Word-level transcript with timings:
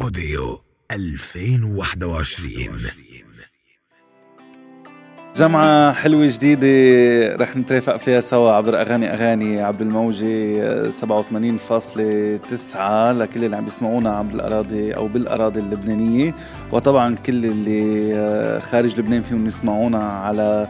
بوديو 0.00 0.60
2021 0.92 2.50
جمعة 5.36 5.92
حلوة 5.92 6.26
جديدة 6.26 7.36
رح 7.36 7.56
نترافق 7.56 7.96
فيها 7.96 8.20
سوا 8.20 8.52
عبر 8.52 8.80
أغاني 8.80 9.12
أغاني 9.12 9.62
عبر 9.62 9.80
الموجة 9.80 10.90
87.9 10.90 12.76
لكل 13.12 13.44
اللي 13.44 13.56
عم 13.56 13.64
بيسمعونا 13.64 14.10
عبر 14.10 14.34
الأراضي 14.34 14.92
أو 14.92 15.08
بالأراضي 15.08 15.60
اللبنانية. 15.60 16.34
وطبعا 16.72 17.16
كل 17.26 17.44
اللي 17.44 18.14
آه، 18.14 18.58
خارج 18.58 19.00
لبنان 19.00 19.22
فيهم 19.22 19.46
يسمعونا 19.46 20.02
على 20.02 20.68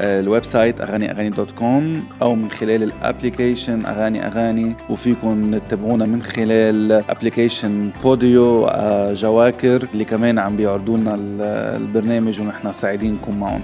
ال 0.00 0.44
website 0.44 0.80
أغاني 0.80 1.10
أغاني 1.10 1.30
dot 1.30 1.50
com 1.50 2.04
أو 2.22 2.34
من 2.34 2.50
خلال 2.50 2.82
ال 2.82 2.91
application 2.91 3.86
أغاني 3.86 4.26
أغاني 4.26 4.76
وفيكم 4.90 5.58
تتابعونا 5.58 6.04
من 6.04 6.22
خلال 6.22 6.92
application 6.92 7.90
بوديو 8.02 8.66
آه، 8.66 9.12
جواكر 9.12 9.88
اللي 9.94 10.04
كمان 10.04 10.38
عم 10.38 10.56
بيعرضوا 10.56 10.96
لنا 10.96 11.14
البرنامج 11.76 12.40
ونحن 12.40 12.72
سعيدين 12.72 13.18
معهم 13.40 13.60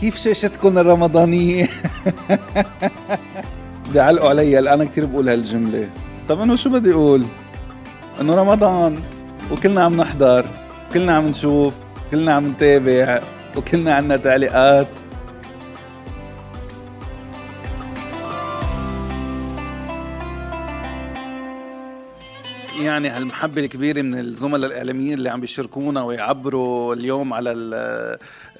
كيف 0.00 0.16
شاشتكم 0.16 0.78
الرمضانية؟ 0.78 1.68
بيعلقوا 3.92 4.28
علي 4.28 4.58
أنا 4.58 4.84
كثير 4.84 5.06
بقول 5.06 5.28
هالجملة 5.28 5.88
طب 6.28 6.40
انه 6.40 6.56
شو 6.56 6.70
بدي 6.70 6.92
أقول؟ 6.92 7.24
إنه 8.20 8.34
رمضان 8.34 8.98
وكلنا 9.52 9.82
عم 9.82 9.96
نحضر 9.96 10.44
كلنا 10.94 11.12
عم 11.12 11.26
نشوف 11.26 11.74
كلنا 12.10 12.32
عم 12.32 12.48
نتابع 12.48 13.20
وكلنا 13.56 13.94
عنا 13.94 14.16
تعليقات 14.16 14.88
يعني 22.90 23.08
هالمحبة 23.08 23.60
الكبيرة 23.60 24.02
من 24.02 24.18
الزملاء 24.18 24.70
الإعلاميين 24.70 25.14
اللي 25.14 25.28
عم 25.30 25.40
بيشاركونا 25.40 26.02
ويعبروا 26.02 26.94
اليوم 26.94 27.32
على 27.32 27.52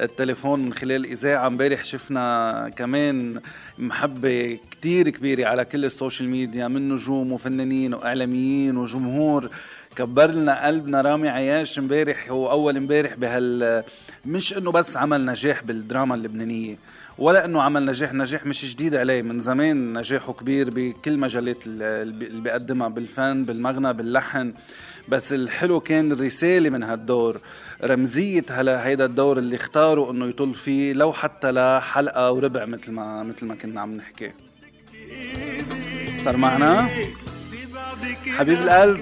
التليفون 0.01 0.61
من 0.65 0.73
خلال 0.73 0.97
الإذاعة 0.97 1.47
امبارح 1.47 1.85
شفنا 1.85 2.71
كمان 2.77 3.41
محبة 3.79 4.59
كتير 4.71 5.09
كبيرة 5.09 5.47
على 5.47 5.65
كل 5.65 5.85
ال 5.85 5.91
social 5.91 6.29
media 6.29 6.69
من 6.69 6.89
نجوم 6.89 7.33
وفنانين 7.33 7.95
وإعلاميين 7.95 8.77
وجمهور. 8.77 9.51
كبر 9.97 10.31
لنا 10.31 10.67
قلبنا. 10.67 11.01
رامي 11.03 11.29
عياش 11.29 11.79
امبارح 11.79 12.31
هو 12.31 12.51
أول 12.51 12.77
امبارح 12.77 13.15
بهال 13.15 13.83
مش 14.27 14.57
إنه 14.59 14.73
بس 14.73 14.97
عمل 14.97 15.27
نجاح 15.27 15.63
بالدراما 15.63 16.15
اللبنانية. 16.15 16.77
ولا 17.19 17.45
إنه 17.45 17.63
عمل 17.63 17.85
نجاح. 17.87 18.13
نجاح 18.13 18.47
مش 18.47 18.73
جديد 18.73 18.95
عليه. 18.95 19.23
من 19.23 19.39
زمان 19.39 19.99
نجاحه 19.99 20.33
كبير 20.33 20.71
بكل 20.71 21.19
مجالات 21.19 21.67
اللي 21.67 22.41
بيقدمها 22.41 22.89
بالفن 22.89 23.45
بالمغنى 23.45 23.93
باللحن. 23.93 24.53
بس 25.09 25.33
الحلو 25.33 25.81
كان 25.81 26.13
الرسالة 26.13 26.71
من 26.71 26.83
هالدور. 26.83 27.41
رمزية 27.85 28.45
هلا 28.51 28.87
هيدا 28.87 29.05
الدور 29.05 29.39
اللي 29.39 29.57
اختاروا 29.57 30.13
إنه 30.13 30.27
يطل 30.27 30.55
فيه 30.55 30.93
لو 30.93 31.13
حتى 31.13 31.51
لحلقة 31.51 32.33
وربع 32.33 32.65
مثل 32.65 32.93
ما 32.93 33.23
مثل 33.23 33.47
ما 33.47 33.55
كنا 33.55 33.81
عم 33.81 33.93
نحكي. 33.93 34.33
صار 36.25 36.37
معنا؟ 36.37 36.89
حبيب 38.37 38.59
القلب. 38.59 39.01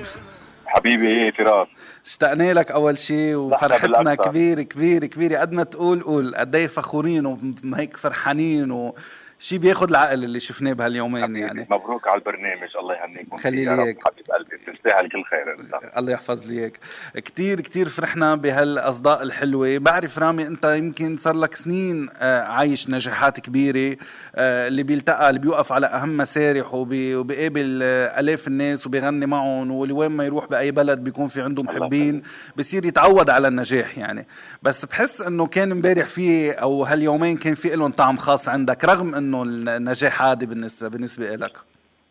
حبيبي 0.68 1.08
إيه 1.08 1.32
فراس 1.32 1.68
اشتقنا 2.06 2.52
لك 2.54 2.70
أول 2.70 2.98
شيء 2.98 3.34
وفرحتنا 3.36 4.14
كبيره 4.14 4.62
كبيره 4.62 5.06
كبيره 5.06 5.38
قد 5.38 5.52
ما 5.52 5.62
تقول 5.62 6.02
قول. 6.02 6.34
قد 6.36 6.54
إيه 6.56 6.66
فخورين 6.66 7.26
وهيك 7.26 7.96
فرحانين 7.96 8.70
و 8.70 8.94
شيء 9.40 9.58
بياخذ 9.58 9.88
العقل 9.90 10.24
اللي 10.24 10.40
شفناه 10.40 10.72
بهاليومين 10.72 11.36
يعني. 11.36 11.66
مبروك 11.70 12.08
على 12.08 12.18
البرنامج 12.18 12.68
الله 12.80 12.94
يهنيك 12.94 13.34
خلي 13.34 13.64
لي 13.64 13.70
اياك 13.84 13.98
حبيب 14.08 14.26
قلبي 14.26 14.56
بتستاهل 14.56 15.08
كل 15.08 15.24
خير 15.30 15.52
انت 15.60 15.96
الله. 15.98 16.12
يحفظ 16.12 16.46
لي 16.46 16.60
اياك 16.60 16.78
كثير 17.14 17.60
كثير 17.60 17.88
فرحنا 17.88 18.34
بهالأصداء 18.34 19.22
الحلوة. 19.22 19.78
بعرف 19.78 20.18
رامي 20.18 20.46
أنت 20.46 20.64
يمكن 20.64 21.16
صار 21.16 21.34
لك 21.36 21.54
سنين 21.54 22.08
آه، 22.16 22.40
عايش 22.42 22.90
نجاحات 22.90 23.40
كبيرة 23.40 23.96
آه، 24.36 24.68
اللي 24.68 24.82
بيلتقى 24.82 25.28
اللي 25.30 25.40
بيوقف 25.40 25.72
على 25.72 25.86
أهم 25.86 26.16
مسارح 26.16 26.74
وبيقابل 26.74 27.80
آه، 27.82 28.20
آلاف 28.20 28.48
الناس 28.48 28.86
وبيغني 28.86 29.26
معهم 29.26 29.70
ولوين 29.70 30.10
ما 30.10 30.24
يروح 30.24 30.46
بأي 30.46 30.70
بلد 30.70 30.98
بيكون 31.04 31.26
في 31.26 31.42
عنده 31.42 31.62
محبين 31.62 32.22
بصير 32.56 32.84
يتعود 32.84 33.30
على 33.30 33.48
النجاح 33.48 33.98
يعني. 33.98 34.26
بس 34.62 34.84
بحس 34.84 35.20
إنه 35.20 35.46
كان 35.46 35.72
امبارح 35.72 36.04
في 36.06 36.50
أو 36.50 36.84
هاليومين 36.84 37.36
كان 37.36 37.54
في 37.54 37.76
لهم 37.76 37.90
طعم 37.90 38.16
خاص 38.16 38.48
عندك 38.48 38.84
رغم 38.84 39.14
إنه 39.14 39.27
إنه 39.28 39.42
النجاح 39.76 40.22
عادي 40.22 40.46
بالنسبة 40.46 40.88
بالنسبة 40.88 41.26
لك 41.46 41.58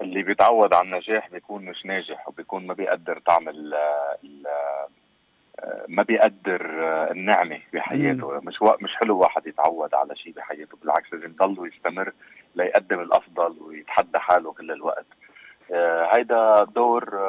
اللي 0.02 0.24
بيتعود 0.24 0.74
على 0.74 0.86
النجاح 0.86 1.30
بيكون 1.30 1.66
مش 1.66 1.86
ناجح 1.86 2.28
وبيكون 2.28 2.68
ما 2.68 2.74
بيقدر 2.74 3.20
طعم 3.20 3.50
ال 3.50 3.74
ما 5.88 6.04
بيقدر 6.04 6.62
النعمة 7.12 7.60
بحياته. 7.74 8.32
مم. 8.32 8.42
مش 8.44 8.56
مش 8.82 8.96
حلو 8.96 9.18
واحد 9.18 9.48
يتعود 9.48 9.94
على 9.94 10.16
شيء 10.16 10.34
بحياته 10.34 10.78
بالعكس 10.82 11.14
لازم 11.14 11.26
يضل 11.26 11.60
ويستمر 11.60 12.12
ليقدم 12.56 13.00
الأفضل 13.00 13.58
ويتحدى 13.62 14.20
حاله 14.20 14.54
كل 14.54 14.72
الوقت. 14.72 15.06
آه 15.74 16.10
هيدا 16.16 16.64
دور 16.64 17.20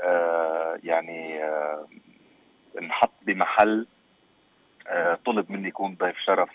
آه, 0.00 0.78
يعني 0.84 1.44
آه 1.44 1.86
انحط 2.80 3.12
بمحل 3.22 3.86
طلب 5.26 5.52
مني 5.52 5.68
يكون 5.68 5.96
ضيف 6.00 6.16
شرف 6.18 6.50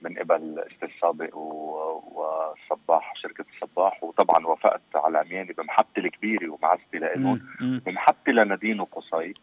من 0.00 0.18
قبل 0.18 0.64
أستاذ 0.72 0.88
سابق 1.00 1.36
وصباح 1.36 3.12
شركة 3.16 3.44
الصباح 3.54 4.04
وطبعا 4.04 4.46
وافقت 4.46 4.80
على 4.94 5.18
عمياني 5.18 5.52
بمحبتي 5.52 6.00
الكبيرة 6.00 6.50
ومعزتي 6.50 6.98
لهم 6.98 7.40
بمحبتي 7.60 8.30
لنادين 8.32 8.80
وقصي. 8.80 9.34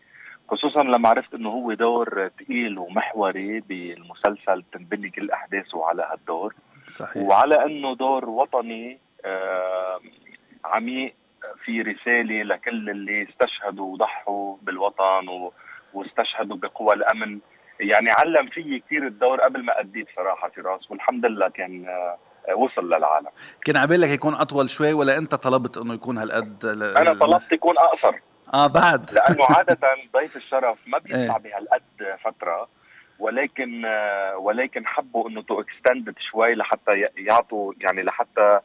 خصوصا 0.49 0.83
لما 0.83 1.09
عرفت 1.09 1.33
إنه 1.33 1.49
هو 1.49 1.73
دور 1.73 2.29
ثقيل 2.39 2.79
ومحوري 2.79 3.59
بالمسلسل 3.59 4.63
تنبني 4.71 5.09
كل 5.09 5.31
أحداثه 5.31 5.85
على 5.85 6.07
هالدور. 6.11 6.53
صحيح. 6.87 7.23
وعلى 7.23 7.65
إنه 7.65 7.95
دور 7.95 8.29
وطني 8.29 8.97
عميق 10.65 11.13
في 11.65 11.81
رسالة 11.81 12.43
لكل 12.43 12.89
اللي 12.89 13.27
استشهدوا 13.29 13.93
وضحوا 13.93 14.55
بالوطن 14.61 15.49
واستشهدوا 15.93 16.57
بقوى 16.57 16.93
الأمن. 16.93 17.39
يعني 17.79 18.11
علم 18.11 18.49
فيي 18.49 18.79
كثير 18.79 19.07
الدور 19.07 19.41
قبل 19.41 19.65
ما 19.65 19.79
أديت 19.79 20.07
صراحة 20.15 20.49
فراس 20.49 20.91
والحمد 20.91 21.25
لله 21.25 21.49
كان 21.49 21.85
آه، 21.87 22.55
وصل 22.55 22.85
للعالم. 22.85 23.29
كان 23.65 23.77
عبالك 23.77 24.09
يكون 24.09 24.33
أطول 24.33 24.69
شوي 24.69 24.93
ولا 24.93 25.17
أنت 25.17 25.35
طلبت 25.35 25.77
إنه 25.77 25.93
يكون 25.93 26.17
هالقد 26.17 26.65
أنا 26.97 27.13
طلبت 27.13 27.51
يكون 27.51 27.75
أقصر. 27.77 28.15
آه 28.53 28.67
بعد. 28.67 29.11
لأنه 29.11 29.45
عادة 29.49 29.79
ضيف 30.13 30.35
الشرف 30.35 30.77
ما 30.87 30.97
بيطلع 30.97 31.35
إيه. 31.37 31.41
بهالقد 31.41 32.17
فترة 32.23 32.67
ولكن 33.19 33.85
آه، 33.85 34.37
ولكن 34.37 34.87
حبوا 34.87 35.29
إنه 35.29 35.41
to 35.41 35.61
extend 35.61 36.02
it 36.02 36.15
شوي 36.31 36.55
لحتى 36.55 37.09
يعطوا 37.17 37.73
يعني 37.81 38.03
لحتى 38.03 38.59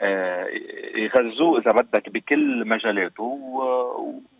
آه، 0.00 0.46
يغذوه 0.94 1.60
إذا 1.60 1.70
بدك 1.70 2.08
بكل 2.08 2.68
مجالاته 2.68 3.38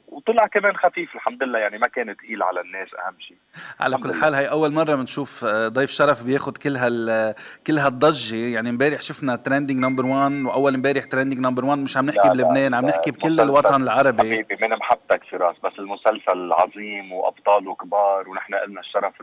وطلع 0.08 0.42
كمان 0.46 0.76
خفيف 0.76 1.14
الحمد 1.14 1.42
لله 1.42 1.58
يعني 1.58 1.78
ما 1.78 1.86
كان 1.88 2.14
ثقيل 2.14 2.42
على 2.42 2.60
الناس 2.60 2.88
أهم 2.94 3.14
شيء. 3.20 3.36
على 3.80 3.96
كل 3.96 4.14
حال 4.14 4.34
هي 4.34 4.50
أول 4.50 4.72
مرة 4.72 4.94
بنشوف 4.94 5.44
آه، 5.44 5.69
ضيف 5.69 5.91
شرف 5.91 6.24
بياخذ 6.24 6.52
كل 6.52 6.76
هال 6.76 7.34
كل 7.66 7.78
هالضجة. 7.78 8.36
يعني 8.36 8.69
امبارح 8.70 9.02
شفنا 9.02 9.36
trending 9.37 9.78
number 9.78 10.06
1 10.06 10.32
وأول 10.44 10.74
امبارح 10.74 11.04
trending 11.04 11.38
number 11.41 11.65
1 11.64 11.78
مش 11.78 11.96
عم 11.96 12.06
نحكي 12.06 12.28
بلبنان 12.28 12.74
عم 12.74 12.84
نحكي 12.84 13.10
بكل 13.10 13.41
الوطن 13.41 13.82
العربي. 13.82 14.19
حبيبي 14.22 14.56
من 14.62 14.76
محبتك 14.76 15.20
فراس 15.30 15.56
بس 15.64 15.72
المسلسل 15.78 16.52
عظيم 16.52 17.12
وابطاله 17.12 17.75
كبار 17.75 18.28
ونحن 18.28 18.54
لنا 18.69 18.80
الشرف 18.80 19.14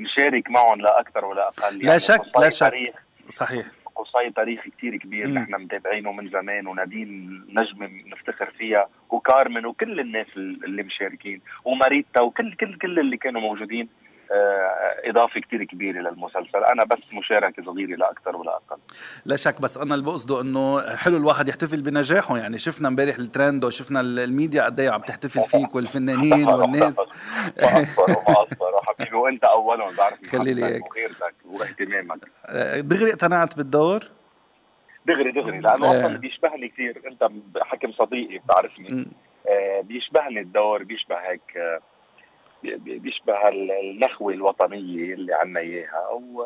نشارك 0.00 0.50
معهم 0.50 0.80
لا 0.80 1.00
أكثر 1.00 1.24
ولا 1.24 1.48
أقل. 1.48 1.62
يعني 1.74 1.82
لا 1.86 1.98
شك 1.98 2.22
لا 2.40 2.48
شك. 2.50 2.72
صحيح. 3.30 3.66
قصي 4.14 4.30
تاريخ 4.30 4.60
كتير 4.60 4.96
كبير 4.96 5.28
نحن 5.30 5.54
متابعينه 5.54 6.12
من 6.12 6.28
زمان 6.28 6.66
ونادين 6.66 7.40
نجمه 7.48 7.90
نفتخر 8.06 8.50
فيها 8.58 8.88
وكارمن 9.10 9.66
وكل 9.66 10.00
الناس 10.00 10.26
اللي 10.36 10.82
مشاركين 10.82 11.40
وماريتا 11.64 12.20
وكل 12.20 12.54
كل 12.54 12.78
كل 12.78 12.98
اللي 12.98 13.16
كانوا 13.16 13.40
موجودين. 13.40 13.88
إضافة 15.04 15.40
كتير 15.40 15.64
كبيرة 15.64 16.00
للمسلسل. 16.00 16.64
أنا 16.72 16.84
بس 16.84 16.98
مشاركة 17.12 17.62
صغيرة 17.64 17.96
لا 17.96 18.10
أكثر 18.10 18.36
ولا 18.36 18.50
أقل. 18.56 18.78
لا 19.24 19.36
شك 19.36 19.60
بس 19.60 19.78
أنا 19.78 19.94
اللي 19.94 20.06
بقصده 20.06 20.40
إنه 20.40 20.96
حلو 20.96 21.16
الواحد 21.16 21.48
يحتفل 21.48 21.82
بنجاحه. 21.82 22.38
يعني 22.38 22.58
شفنا 22.58 22.88
امبارح 22.88 23.16
الترند 23.16 23.64
وشفنا 23.64 24.00
الميديا 24.00 24.62
قد 24.64 24.80
إيه 24.80 24.90
عم 24.90 25.00
تحتفل 25.00 25.40
فيك 25.40 25.74
والفنانين 25.74 26.48
والناس. 26.54 27.06
حبيبي 28.86 29.16
وأنت 29.16 29.44
أولهم 29.44 29.96
بعرف 29.96 30.26
خلي 30.26 30.54
لي 30.54 30.64
هيك. 30.64 30.90
وغيرتك 30.90 31.34
واهتمامك. 31.44 32.24
آه، 32.46 32.80
دغري 32.80 33.10
اقتنعت 33.10 33.56
بالدور؟ 33.56 34.00
دغري 35.06 35.32
دغري. 35.32 35.58
لأنه 35.60 35.86
آه. 35.86 36.00
أصلا 36.06 36.16
بيشبهني 36.16 36.68
كثير. 36.68 37.02
أنت 37.06 37.30
حكم 37.62 37.92
صديقي 37.92 38.38
بتعرفني. 38.38 39.06
آه 39.48 39.80
بيشبهني 39.80 40.40
الدور 40.40 40.82
بيشبه 40.82 41.16
هيك 41.16 41.56
آه 41.56 41.80
بيشبه 42.62 43.48
النخوه 43.48 44.32
الوطنيه 44.32 45.14
اللي 45.14 45.34
عنا 45.34 45.60
إياها. 45.60 46.08
و... 46.10 46.44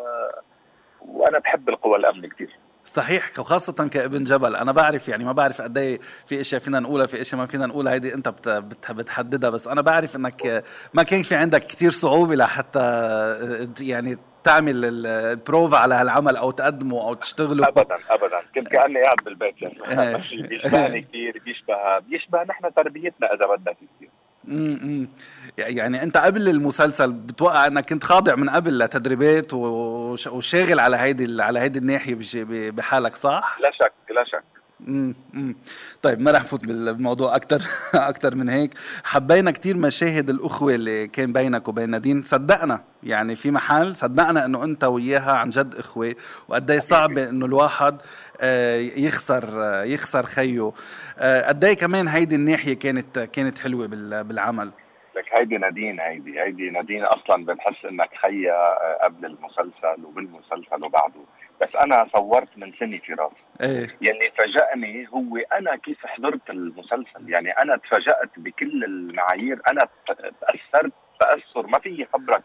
وأنا 1.00 1.38
بحب 1.38 1.68
القوى 1.68 1.96
الأمن 1.96 2.28
كثير 2.28 2.58
صحيح 2.84 3.38
وخاصة 3.38 3.88
كابن 3.88 4.24
جبل. 4.24 4.56
أنا 4.56 4.72
بعرف 4.72 5.08
يعني 5.08 5.24
ما 5.24 5.32
بعرف 5.32 5.60
قد 5.60 5.78
إيه 5.78 5.98
في 6.26 6.40
أشياء 6.40 6.60
فينا 6.60 6.80
نقولها 6.80 7.06
في 7.06 7.20
أشياء 7.20 7.40
ما 7.40 7.46
فينا 7.46 7.66
نقولها. 7.66 7.92
هيدي 7.92 8.14
أنت 8.14 8.28
بتحددها. 8.90 9.50
بس 9.50 9.68
أنا 9.68 9.80
بعرف 9.80 10.16
إنك 10.16 10.64
ما 10.94 11.02
كان 11.02 11.22
في 11.22 11.34
عندك 11.34 11.64
كثير 11.64 11.90
صعوبة 11.90 12.34
لحتى 12.34 12.80
يعني 13.80 14.16
تعمل 14.44 15.06
البروفا 15.06 15.76
على 15.76 15.94
هالعمل 15.94 16.36
أو 16.36 16.50
تقدمه 16.50 17.08
أو 17.08 17.14
تشتغله. 17.14 17.68
ابدا 17.68 17.96
ابدا. 18.10 18.40
كنت 18.54 18.68
كأني 18.68 19.02
قاعد 19.02 19.16
بالبيت. 19.24 19.62
يعني 19.62 20.18
بيشبهني 20.48 21.00
كثير 21.00 21.42
بيشبه 21.44 21.98
بيشبه 21.98 22.42
نحن 22.42 22.74
تربيتنا 22.74 23.34
إذا 23.34 23.46
بدك 23.46 23.76
كثير 23.76 24.10
يعني 25.58 26.02
انت 26.02 26.16
قبل 26.16 26.48
المسلسل 26.48 27.12
بتوقع 27.12 27.66
انك 27.66 27.88
كنت 27.88 28.04
خاضع 28.04 28.34
من 28.34 28.50
قبل 28.50 28.78
لتدريبات 28.78 29.54
وشاغل 29.54 30.80
على 30.80 30.96
هيدي 30.96 31.42
على 31.42 31.58
هيدي 31.58 31.78
الناحية 31.78 32.18
بحالك 32.70 33.16
صح؟ 33.16 33.58
لا 33.60 33.70
شك 33.72 33.92
امم 34.88 35.54
طيب 36.02 36.20
ما 36.20 36.30
رح 36.30 36.40
نفوت 36.40 36.64
بالموضوع 36.66 37.36
أكثر 37.36 37.62
أكثر 37.94 38.34
من 38.34 38.48
هيك. 38.48 38.70
حبينا 39.04 39.50
كثير 39.50 39.76
مشاهد 39.76 40.30
الأخوة 40.30 40.74
اللي 40.74 41.06
كان 41.08 41.32
بينك 41.32 41.68
وبين 41.68 41.90
نادين. 41.90 42.22
صدقنا 42.22 42.84
يعني 43.02 43.36
في 43.36 43.50
محل 43.50 43.96
صدقنا 43.96 44.44
إنه 44.44 44.64
أنت 44.64 44.84
وياها 44.84 45.32
عن 45.32 45.50
جد 45.50 45.74
إخوة 45.74 46.14
وقد 46.48 46.70
إيه 46.70 46.78
صعب 46.78 47.18
إنه 47.18 47.46
الواحد 47.46 47.96
آه، 48.40 48.76
يخسر 48.76 49.44
آه، 49.64 49.82
يخسر 49.84 50.26
خيه. 50.26 50.72
آه، 51.18 51.48
قد 51.48 51.64
إيه 51.64 51.74
كمان 51.74 52.08
هيدي 52.08 52.34
الناحية 52.34 52.74
كانت 52.74 53.18
كانت 53.18 53.58
حلوة 53.58 53.86
بالعمل؟ 54.22 54.70
لك 55.16 55.24
هيدي 55.40 55.56
نادين 55.58 56.00
هيدي 56.00 56.40
هيدي 56.40 56.70
نادين 56.70 57.04
أصلا 57.04 57.44
بنحس 57.44 57.84
إنك 57.90 58.08
خيا 58.22 58.54
قبل 59.04 59.26
المسلسل 59.26 60.04
وبالمسلسل 60.04 60.84
وبعده. 60.84 61.20
بس 61.62 61.76
أنا 61.76 62.06
صورت 62.16 62.48
من 62.56 62.72
سنه 62.80 62.98
في 62.98 63.12
راسي 63.12 63.34
إيه. 63.60 63.88
يلي 64.00 64.32
فاجأني 64.38 65.08
هو 65.08 65.36
أنا 65.36 65.76
كيف 65.76 66.06
حضرت 66.06 66.50
المسلسل. 66.50 67.30
يعني 67.30 67.50
أنا 67.50 67.76
تفاجأت 67.76 68.30
بكل 68.36 68.84
المعايير. 68.84 69.60
أنا 69.70 69.88
تأثرت 70.40 70.92
تأثر. 71.20 71.66
ما 71.66 71.78
في 71.78 72.06
خبرك. 72.12 72.42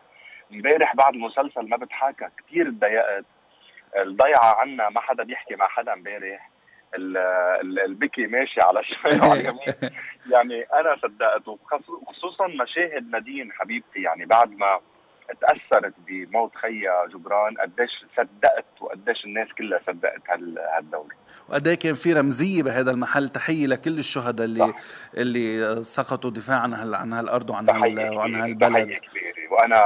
امبارح 0.51 0.95
بعد 0.95 1.13
المسلسل 1.13 1.69
ما 1.69 1.77
بتحاكى. 1.77 2.27
كثير 2.37 2.69
تضايقت 2.69 3.25
الضيعة 3.97 4.55
عنا 4.59 4.89
ما 4.89 5.01
حدا 5.01 5.23
بيحكي 5.23 5.55
مع 5.55 5.67
حدا 5.67 5.93
امبارح. 5.93 6.49
البكي 7.85 8.27
ماشي 8.27 8.61
على 8.61 8.79
الشمال 8.79 9.21
وعلى 9.21 9.41
اليمين. 9.41 9.91
يعني 10.31 10.61
أنا 10.61 10.97
صدقت. 11.01 11.47
وخصوصا 11.47 12.47
مشاهد 12.47 13.09
نادين 13.11 13.51
حبيبتي. 13.51 14.01
يعني 14.01 14.25
بعد 14.25 14.51
ما 14.51 14.79
تأثرت 15.41 15.94
بموت 16.07 16.56
خيا 16.56 17.07
جبران 17.13 17.56
قديش 17.57 18.06
صدقت 18.18 18.65
وقديش 18.81 19.25
الناس 19.25 19.47
كلها 19.57 19.79
صدقت 19.88 20.21
هالدوري 20.77 21.15
وقد 21.50 21.69
كان 21.69 21.94
في 21.94 22.13
رمزية 22.13 22.63
بهذا 22.63 22.91
المحل 22.91 23.29
تحية 23.29 23.68
لكل 23.68 24.00
الشهداء 24.00 24.45
اللي 24.45 24.59
صح. 24.59 24.75
اللي 25.18 25.75
سقطوا 25.83 26.31
دفاعا 26.31 26.59
عن 26.59 26.95
عن 26.95 27.13
هالأرض 27.13 27.50
وعن 27.50 27.69
هال 27.69 28.18
وعن 28.18 28.35
هالبلد. 28.35 28.88
كبيرة. 29.00 29.51
وأنا 29.51 29.83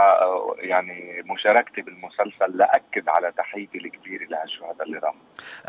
يعني 0.57 1.23
مشاركتي 1.25 1.81
بالمسلسل 1.81 2.57
لاكد 2.57 3.09
على 3.09 3.31
تحيتي 3.38 3.77
الكبيرة 3.77 4.23
لهالشهداء 4.23 4.83
اللي 4.88 4.97
راحوا 4.97 5.19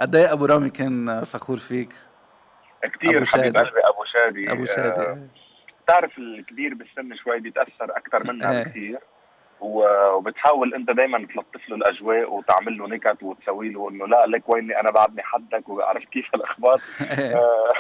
قد 0.00 0.16
إيه 0.16 0.32
أبو 0.32 0.44
رامي 0.44 0.70
كان 0.70 1.24
فخور 1.24 1.56
فيك؟ 1.56 1.92
كثير 2.82 3.16
أبو 3.16 3.24
شادي. 3.24 3.58
أبو 3.58 4.04
شادي. 4.14 4.52
أبو 4.52 4.64
شادي 4.64 5.00
آه 5.00 5.28
بتعرف 5.84 6.18
الكبير 6.18 6.74
بالسن 6.74 7.16
شوي 7.16 7.40
بيتأثر 7.40 7.96
أكثر 7.96 8.24
منا 8.32 8.50
إيه. 8.52 8.64
بكثير 8.64 8.98
وبتحاول 9.62 10.74
انت 10.74 10.90
دائما 10.90 11.18
تلطف 11.18 11.68
له 11.68 11.76
الأجواء 11.76 12.32
وتعمل 12.32 12.78
له 12.78 12.88
نكت 12.88 13.22
وتسوي 13.22 13.68
له 13.68 13.90
إنه 13.90 14.06
لا 14.06 14.26
لك 14.26 14.48
ويني 14.48 14.80
أنا 14.80 14.90
بعدني 14.90 15.22
حدك 15.22 15.68
وعرفت 15.68 16.08
كيف 16.08 16.34
الأخبار. 16.34 16.80
آه، 17.36 17.72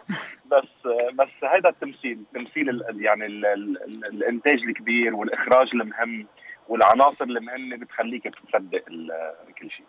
بس 0.52 0.92
بس 1.14 1.44
هذا 1.44 1.68
التمثيل 1.68 2.24
تمثيل 2.34 2.82
يعني 2.90 3.26
ال 3.26 3.46
ال 3.46 3.82
ال 3.84 4.04
الإنتاج 4.04 4.58
الكبير 4.68 5.14
والإخراج 5.14 5.68
المهم 5.74 6.26
والعناصر 6.68 7.24
المهمة 7.24 7.76
بتخليك 7.76 8.24
تصدق 8.24 8.84
كل 9.58 9.70
شيء. 9.70 9.86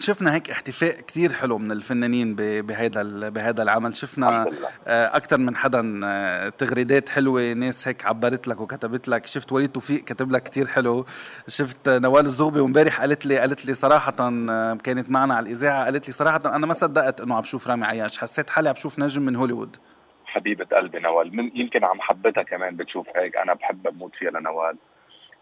شفنا 0.00 0.34
هيك 0.34 0.50
احتفاء 0.50 1.00
كتير 1.00 1.32
حلو 1.32 1.58
من 1.58 1.72
الفنانين 1.72 2.34
بهذا 2.36 3.28
بهذا 3.28 3.62
العمل. 3.62 3.94
شفنا 3.94 4.46
آه، 4.86 5.16
أكثر 5.16 5.38
من 5.38 5.56
حدا 5.56 6.00
آه، 6.04 6.48
تغريدات 6.48 7.08
حلوة 7.08 7.52
ناس 7.52 7.88
هيك 7.88 8.06
عبرت 8.06 8.48
لك 8.48 8.60
وكتبت 8.60 9.08
لك. 9.08 9.26
شفت 9.26 9.52
وليد 9.52 9.68
توفيق 9.68 10.04
كتب 10.04 10.32
لك 10.32 10.42
كتير 10.42 10.66
حلو. 10.66 11.06
شفت 11.48 11.88
نوال 11.88 12.26
الزغبي 12.26 12.60
وامبارح 12.60 13.00
قالت 13.00 13.26
لي 13.26 13.38
قالت 13.38 13.66
لي 13.66 13.74
صراحة 13.74 14.30
كانت 14.76 15.10
معنا 15.10 15.34
على 15.34 15.46
الإذاعة 15.46 15.84
قالت 15.84 16.06
لي 16.06 16.12
صراحة 16.12 16.40
أنا 16.46 16.66
ما 16.66 16.72
صدقت 16.72 17.20
إنه 17.20 17.34
عم 17.34 17.40
بشوف 17.40 17.68
رامي 17.68 17.84
عياش. 17.86 18.18
حسيت 18.18 18.50
حالي 18.50 18.68
عم 18.68 18.74
بشوف 18.74 18.98
نجم 18.98 19.22
من 19.22 19.36
هوليوود. 19.36 19.76
حبيبة 20.24 20.64
قلبي 20.76 20.98
نوال 20.98 21.36
من 21.36 21.50
يمكن 21.54 21.84
عم 21.84 22.00
حبتها 22.00 22.42
كمان 22.42 22.76
بتشوف 22.76 23.06
هيك. 23.16 23.36
أنا 23.36 23.54
بحب 23.54 23.82
بموت 23.82 24.12
فيها 24.18 24.30
لنوال. 24.30 24.76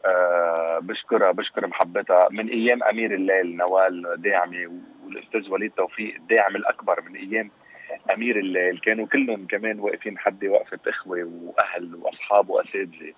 آه 0.07 0.79
بشكرها 0.79 1.33
بشكر 1.33 1.67
محبتها. 1.67 2.29
من 2.31 2.49
أيام 2.49 2.83
أمير 2.83 3.15
الليل 3.15 3.57
نوال 3.57 4.23
داعمة 4.23 4.73
والأستاذ 5.05 5.51
وليد 5.51 5.71
توفيق 5.71 6.15
الداعم 6.15 6.57
الأكبر 6.57 7.01
من 7.03 7.17
أيام 7.17 7.51
أمير 8.15 8.39
الليل. 8.39 8.79
كانوا 8.79 9.07
كلهم 9.07 9.47
كمان 9.47 9.81
واقفين 9.81 10.19
حدي 10.19 10.49
وقفة 10.49 10.79
إخوة 10.87 11.25
وأهل 11.43 11.95
وأصحاب 11.95 12.51
وأساتذة. 12.51 13.13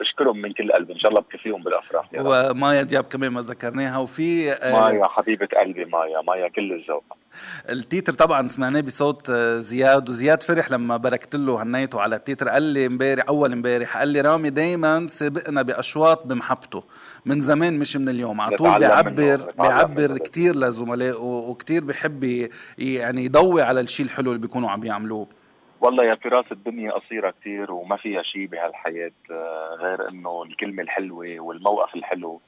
بشكرهم 0.00 0.42
من 0.42 0.52
كل 0.52 0.72
قلب 0.72 0.90
إن 0.90 0.98
شاء 0.98 1.10
الله 1.10 1.20
بكفيهم 1.20 1.62
بالأفراح. 1.62 2.08
ومايا 2.18 2.82
دياب 2.82 3.04
كمان 3.04 3.32
ما 3.32 3.40
ذكرناها. 3.40 3.98
وفي 3.98 4.52
آه، 4.52 4.72
مايا 4.72 5.04
حبيبة 5.04 5.48
قلبي 5.60 5.84
مايا. 5.84 6.22
مايا 6.22 6.48
كل 6.48 6.72
الذوق. 6.72 7.04
التيتر 7.70 8.12
طبعا 8.12 8.46
سمعناه 8.46 8.80
بصوت 8.80 9.30
آه، 9.30 9.58
زياد. 9.58 10.08
وزياد 10.08 10.42
فرح 10.42 10.70
لما 10.70 10.96
باركت 10.96 11.36
له 11.36 11.62
هنيته 11.62 12.00
على 12.00 12.16
التيتر. 12.16 12.48
قال 12.48 12.62
لي 12.62 12.86
امبارح 12.86 13.24
أول 13.28 13.52
امبارح 13.52 13.96
قال 13.98 14.08
لي 14.08 14.20
رامي 14.20 14.50
دايما 14.50 15.06
سابقنا 15.06 15.62
بأشواط 15.62 16.26
بمحبته. 16.26 16.84
من 17.26 17.40
زمان 17.40 17.78
مش 17.78 17.96
من 17.96 18.08
اليوم. 18.08 18.40
على 18.40 18.56
طول 18.56 18.78
بيعبر 18.78 19.52
بيعبر 19.58 20.18
كثير 20.18 20.56
لزملائه 20.56 21.18
وكثير 21.20 21.84
بحب 21.84 22.48
يعني 22.78 23.24
يضوي 23.24 23.62
على 23.62 23.80
الشيء 23.80 24.06
الحلو 24.06 24.30
اللي 24.30 24.40
بيكونوا 24.42 24.70
عم 24.70 24.84
يعملوه. 24.84 25.26
والله 25.80 26.04
يا 26.04 26.14
فراس 26.14 26.44
الدنيا 26.52 26.92
قصيرة 26.92 27.30
كتير 27.30 27.72
وما 27.72 27.96
فيها 27.96 28.22
شيء 28.22 28.46
بهالحياة 28.46 29.12
آه، 29.30 29.76
غير 29.80 30.08
إنه 30.08 30.42
الكلمة 30.42 30.82
الحلوة 30.82 31.40
والموقف 31.40 31.94
الحلو 31.94 32.40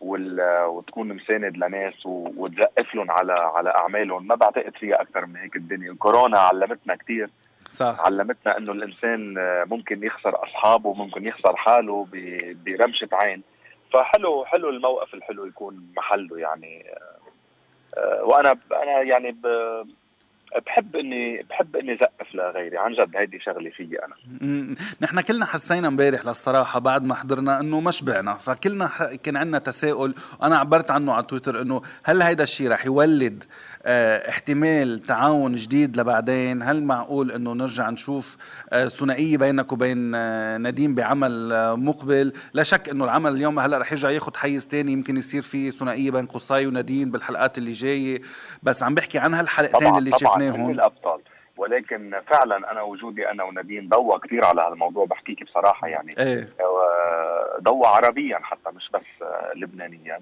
وتكون 0.00 1.08
مساند 1.08 1.56
لناس 1.56 2.06
وتزقف 2.06 2.94
لهم 2.94 3.10
على 3.10 3.32
على 3.32 3.70
أعمالهم. 3.70 4.26
ما 4.26 4.34
بعتقد 4.34 4.76
فيها 4.76 5.02
أكثر 5.02 5.26
من 5.26 5.36
هيك 5.36 5.56
الدنيا. 5.56 5.94
كورونا 5.98 6.38
علمتنا 6.38 6.96
كثير 6.96 7.30
صح. 7.68 8.00
علمتنا 8.00 8.58
إنه 8.58 8.72
الإنسان 8.72 9.38
آه، 9.38 9.64
ممكن 9.64 10.04
يخسر 10.04 10.44
أصحابه 10.44 10.94
ممكن 10.94 11.26
يخسر 11.26 11.56
حاله 11.56 12.06
برمشة 12.66 13.08
عين. 13.12 13.42
فحلو 13.92 14.44
حلو 14.44 14.68
الموقف 14.68 15.14
الحلو 15.14 15.46
يكون 15.46 15.92
محله 15.96 16.38
يعني 16.38 16.84
آه، 17.96 18.24
وأنا 18.24 18.58
أنا 18.72 19.02
يعني 19.02 19.36
بحب 20.66 20.96
اني 20.96 21.46
بحب 21.50 21.76
إني 21.76 21.96
زقف 21.96 22.34
لغيري 22.34 22.78
عن 22.78 22.92
جد 22.92 23.16
هيدي 23.16 23.40
شغلة 23.40 23.70
فيي 23.70 23.98
أنا. 23.98 24.74
نحن 25.00 25.20
كلنا 25.20 25.46
حسينا 25.46 25.88
امبارح 25.88 26.24
للصراحة 26.26 26.80
بعد 26.80 27.04
ما 27.04 27.14
حضرنا 27.14 27.60
إنه 27.60 27.80
ما 27.80 27.90
شبعنا 27.90 28.34
فكلنا 28.34 28.90
كان 29.22 29.36
عندنا 29.36 29.58
تساؤل 29.58 30.14
وأنا 30.40 30.56
عبرت 30.58 30.90
عنه 30.90 31.12
على 31.12 31.24
تويتر 31.24 31.62
إنه 31.62 31.82
هل 32.04 32.22
هيدا 32.22 32.44
الشيء 32.44 32.68
رح 32.68 32.86
يولد 32.86 33.44
آه 33.84 34.28
احتمال 34.28 34.98
تعاون 34.98 35.52
جديد 35.52 36.00
لبعدين؟ 36.00 36.62
هل 36.62 36.84
معقول 36.84 37.32
إنه 37.32 37.52
نرجع 37.52 37.90
نشوف 37.90 38.36
آه 38.72 38.88
ثنائية 38.88 39.36
بينك 39.38 39.72
وبين 39.72 40.14
آه 40.14 40.58
نديم 40.58 40.94
بعمل 40.94 41.52
آه 41.52 41.74
مقبل؟ 41.74 42.32
لا 42.54 42.62
شك 42.62 42.88
إنه 42.88 43.04
العمل 43.04 43.32
اليوم 43.32 43.58
هلأ 43.58 43.78
رح 43.78 43.92
يرجع 43.92 44.10
ياخذ 44.10 44.36
حيز 44.36 44.66
تاني 44.68 44.92
يمكن 44.92 45.16
يصير 45.16 45.42
في 45.42 45.70
ثنائية 45.70 46.10
بين 46.10 46.26
قصاي 46.26 46.66
وندين 46.66 47.10
بالحلقات 47.10 47.58
اللي 47.58 47.72
جاية. 47.72 48.20
بس 48.62 48.82
عم 48.82 48.94
بحكي 48.94 49.18
عن 49.18 49.34
هالحلقتين 49.34 49.96
اللي 49.96 50.10
شفناهم. 50.10 50.41
شفناهم 50.50 50.70
الأبطال. 50.70 51.20
ولكن 51.56 52.20
فعلا 52.26 52.72
أنا 52.72 52.82
وجودي 52.82 53.30
أنا 53.30 53.44
وندين 53.44 53.88
ضوى 53.88 54.18
كثير 54.18 54.44
على 54.44 54.60
هالموضوع 54.60 55.04
بحكيك 55.04 55.44
بصراحة 55.44 55.88
يعني. 55.88 56.14
إيه. 56.18 56.46
ضوى 57.60 57.86
عربيا 57.86 58.38
حتى 58.42 58.70
مش 58.76 58.90
بس 58.94 59.26
لبنانيا. 59.56 60.20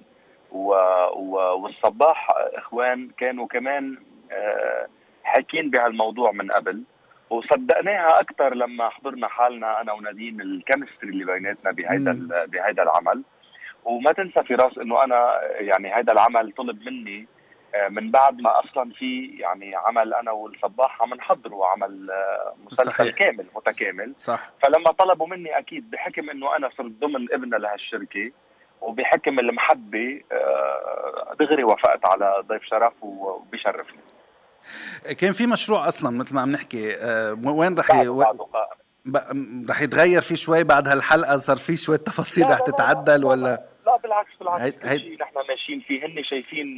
و... 0.53 0.75
و... 1.17 1.35
والصباح 1.63 2.29
إخوان 2.55 3.11
كانوا 3.19 3.47
كمان 3.47 3.99
آه، 4.33 4.87
حاكين 5.25 5.71
بهالموضوع 5.71 6.33
من 6.33 6.53
قبل. 6.53 6.83
وصدقناها 7.31 8.21
أكثر 8.21 8.55
لما 8.55 8.89
حضرنا 8.89 9.29
حالنا 9.29 9.81
أنا 9.81 9.93
ونادين 9.93 10.41
الكيمستري 10.41 11.11
اللي 11.11 11.25
بيناتنا 11.25 11.71
بهيدا 11.73 12.29
بهيدا 12.47 12.83
العمل. 12.83 13.23
وما 13.85 14.13
تنسى 14.13 14.45
فراس 14.45 14.79
إنه 14.79 15.05
أنا 15.05 15.41
يعني 15.43 15.97
هيدا 15.97 16.13
العمل 16.13 16.53
طلب 16.53 16.83
مني 16.87 17.21
آه، 17.21 17.40
من 17.91 18.11
بعد 18.11 18.41
ما 18.41 18.61
أصلا 18.61 18.93
في 18.99 19.27
يعني 19.39 19.71
عمل 19.77 20.15
أنا 20.15 20.31
والصباح 20.31 21.03
عم 21.03 21.15
نحضره 21.15 21.67
عمل 21.67 22.11
آه، 22.11 22.55
مسلسل 22.67 22.91
صحيح. 22.91 23.15
كامل 23.15 23.47
متكامل. 23.57 24.15
صح. 24.19 24.51
فلما 24.63 24.93
طلبوا 24.93 25.27
مني 25.27 25.59
أكيد 25.59 25.91
بحكم 25.91 26.31
إنه 26.31 26.57
أنا 26.57 26.71
صرت 26.79 26.91
ضمن 27.01 27.33
ابنه 27.33 27.57
لهالشركة 27.57 28.31
وبحكم 28.81 29.39
المحبة 29.39 30.21
آه، 30.33 31.35
دغري 31.41 31.65
وافقت 31.65 32.07
على 32.07 32.45
ضيف 32.49 32.63
شرف 32.65 32.93
وبيشرفني. 33.03 34.01
كان 35.19 35.33
في 35.33 35.47
مشروع 35.47 35.89
أصلا 35.89 36.19
مثل 36.19 36.35
ما 36.35 36.41
عم 36.41 36.51
نحكي 36.51 36.95
آه، 36.97 37.39
وين 37.45 37.79
رح. 37.79 37.91
رح 39.69 39.83
يتغير 39.83 40.21
فيه 40.21 40.35
شوي 40.35 40.65
بعد 40.65 40.89
هالحلقة؟ 40.89 41.37
صار 41.37 41.57
في 41.57 41.77
شوية 41.77 41.97
تفاصيل 41.99 42.51
رح 42.51 42.59
تتعدل 42.61 43.25
ولا؟ 43.25 43.67
لا 43.87 43.97
بالعكس 43.97 44.31
بالعكس. 44.41 44.63
هيد 44.63 44.75
هيد 44.83 45.21
نحن 45.21 45.35
ماشيين 45.49 45.81
فيه 45.81 46.07
هن 46.07 46.25
شايفين 46.25 46.77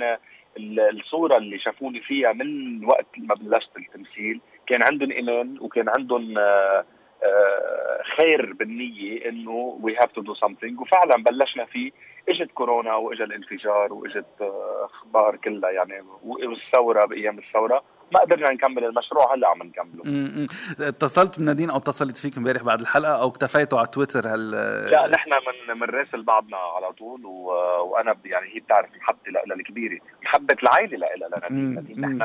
الصورة 0.59 1.37
اللي 1.37 1.59
شافوني 1.59 2.01
فيها 2.01 2.33
من 2.33 2.85
وقت 2.85 3.07
ما 3.19 3.35
بلشت 3.35 3.71
التمثيل 3.77 4.41
كان 4.67 4.81
عندهم 4.83 5.11
إيمان 5.11 5.59
وكان 5.61 5.89
عندهم 5.89 6.39
آه، 6.39 6.85
آه، 7.25 8.03
خير 8.19 8.53
بالنية 8.53 9.29
إنه 9.29 9.79
we 9.83 9.97
have 9.97 10.13
to 10.13 10.21
do 10.21 10.35
something 10.35 10.81
وفعلا 10.81 11.23
بلشنا 11.23 11.65
فيه. 11.65 11.91
إجت 12.29 12.51
كورونا 12.53 12.95
واجى 12.95 13.25
الانفجار 13.25 13.93
وإجت 13.93 14.41
آه، 14.41 14.85
أخبار 14.85 15.37
كلها 15.37 15.71
يعني 15.71 15.95
والثورة 16.25 17.07
بأيام 17.07 17.39
الثورة. 17.39 17.83
ما 18.13 18.21
قدرنا 18.21 18.53
نكمل 18.53 18.85
المشروع 18.85 19.35
هلا 19.35 19.49
عم 19.49 19.63
نكمله. 19.63 20.47
اتصلت 20.81 21.41
بنادين 21.41 21.71
أو 21.71 21.77
اتصلت 21.77 22.17
فيك 22.17 22.39
امبارح 22.39 22.63
بعد 22.63 22.81
الحلقة 22.81 23.23
أو 23.23 23.29
اكتفيتوا 23.29 23.79
على 23.79 23.89
تويتر 23.89 24.27
هل 24.27 24.51
لا 24.91 25.09
نحن 25.11 25.31
من 25.69 25.81
بنراسل 25.81 26.23
بعضنا 26.23 26.57
على 26.57 26.93
طول 26.93 27.27
و... 27.27 27.47
وأنا 27.83 28.17
يعني 28.25 28.55
هي 28.55 28.61
بتعرف 28.61 28.91
محبتي 28.97 29.31
لها 29.31 29.57
الكبيره 29.57 29.99
محبة 30.23 30.57
العائلة 30.63 30.97
لها 30.97 31.49
لنادين. 31.51 32.01
نحن 32.01 32.23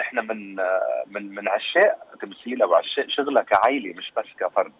نحن 0.00 0.18
من 0.18 0.56
من 1.06 1.34
من 1.34 1.48
عشاق 1.48 1.98
تمثيلها 2.22 2.66
وعشاق 2.66 3.06
شغلها 3.08 3.42
كعائلة 3.42 3.94
مش 3.98 4.12
بس 4.16 4.26
كفرد. 4.40 4.72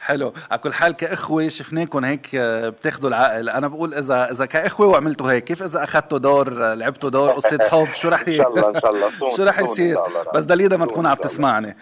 حلو. 0.00 0.32
على 0.50 0.60
كل 0.60 0.72
حال 0.72 0.92
كإخوة 0.92 1.48
شفناكم 1.48 2.04
هيك 2.04 2.34
آه، 2.34 2.68
بتاخذوا 2.68 3.08
العقل. 3.08 3.48
أنا 3.48 3.68
بقول 3.68 3.94
إذا 3.94 4.30
إذا 4.30 4.46
كإخوة 4.46 4.86
وعملتوا 4.86 5.32
هيك 5.32 5.44
كيف 5.44 5.62
إذا 5.62 5.84
اخذتوا 5.84 6.18
دور 6.18 6.64
آه، 6.64 6.74
لعبتوا 6.74 7.10
دور 7.10 7.30
قصة 7.38 7.58
حب؟ 7.70 7.92
شو 7.92 8.08
رح 8.08 8.28
ي... 8.28 8.32
إن 8.32 8.36
شاء 8.42 8.48
الله 8.48 8.68
إن 8.68 8.80
شاء 8.80 8.90
الله. 8.90 9.10
شو 9.36 9.44
رح 9.44 9.58
يصير؟ 9.58 9.96
بس 10.34 10.42
دليدا 10.42 10.76
ما 10.76 10.86
تكون 10.86 11.06
عم 11.06 11.14
تسمعني. 11.14 11.76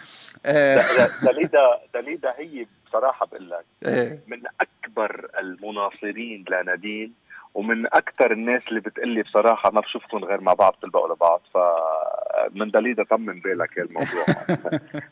آه. 0.46 0.84
دليدا 1.22 1.60
دليدا 1.94 2.34
هي 2.38 2.66
بصراحة 2.86 3.26
بقول 3.26 3.50
لك 3.50 3.64
إيه. 3.86 4.20
من 4.26 4.42
أكبر 4.60 5.30
المناصرين 5.38 6.44
لنادين 6.50 7.12
ومن 7.54 7.86
أكثر 7.86 8.32
الناس 8.32 8.62
اللي 8.68 8.80
بتقلي 8.80 9.22
بصراحة 9.22 9.70
ما 9.70 9.80
بشوفكم 9.80 10.24
غير 10.24 10.40
مع 10.40 10.52
بعض 10.54 10.76
تلبقوا 10.82 11.14
لبعض. 11.14 11.40
فمن 12.54 12.70
دليدا 12.70 13.04
طمن 13.04 13.40
بالك 13.40 13.78
الموضوع. 13.78 14.24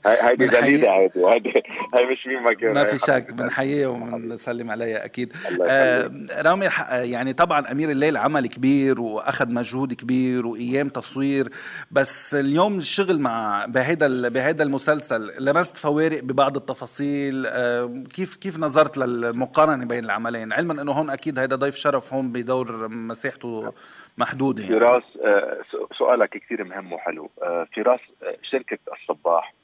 هيدي 0.07 0.47
دليدا 0.47 0.93
هيدي 0.93 1.53
هي 1.95 2.05
مش 2.13 2.27
مين 2.27 2.43
ما 2.43 2.53
كان 2.53 2.75
ما 2.75 2.85
في 2.85 2.99
شك. 2.99 3.33
بنحييها 3.33 3.89
وبنسلم 3.89 4.71
عليها 4.71 5.05
أكيد. 5.05 5.33
آه 5.69 6.11
رامي 6.43 6.67
يعني 6.91 7.33
طبعا 7.33 7.73
أمير 7.73 7.91
الليل 7.91 8.17
عمل 8.17 8.47
كبير 8.47 9.01
وأخذ 9.01 9.53
مجهود 9.53 9.93
كبير 9.93 10.47
وأيام 10.47 10.89
تصوير 10.89 11.49
بس 11.91 12.35
اليوم 12.35 12.77
الشغل 12.77 13.21
مع 13.21 13.67
بهيدا 13.67 14.29
بهيدا 14.29 14.65
المسلسل 14.65 15.31
لمست 15.41 15.77
فوارق 15.77 16.21
ببعض 16.23 16.57
التفاصيل. 16.57 17.47
آه 17.47 18.05
كيف 18.15 18.37
كيف 18.37 18.59
نظرت 18.59 18.99
للمقارنة 18.99 19.85
بين 19.85 20.05
العملين؟ 20.05 20.53
علما 20.53 20.83
إنه 20.83 20.93
هون 20.93 21.11
أكيد 21.11 21.39
هيدا 21.39 21.57
ضيف 21.57 21.77
شرف 21.77 22.15
هون 22.15 22.33
بدور 22.33 22.89
مساحته 22.89 23.73
محدوده 24.19 24.63
يعني. 24.63 24.81
فراس 24.81 25.03
آه، 25.25 25.59
سؤالك 25.99 26.31
كثير 26.31 26.65
مهم 26.65 26.93
وحلو. 26.93 27.18
آه، 27.43 27.67
فراس 27.77 28.01
آه، 28.23 28.37
شركة 28.43 28.79
الصباح 28.93 29.55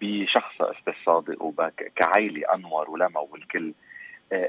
بشخص 0.00 0.60
أستاذ 0.60 0.92
صادق 1.04 1.42
وكعائله 1.42 2.54
أنور 2.54 2.90
ولما 2.90 3.20
والكل. 3.20 3.72